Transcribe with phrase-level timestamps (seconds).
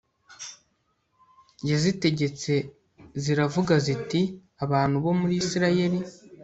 [1.69, 2.53] yazitegetse
[3.23, 4.21] ziravuga ziti
[4.71, 5.99] bantu bo muri Isirayeli